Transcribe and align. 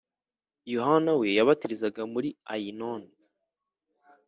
Yohana 0.73 1.11
we 1.19 1.27
yabatirizaga 1.37 2.01
muri 2.13 2.29
Ayinoni 2.53 3.13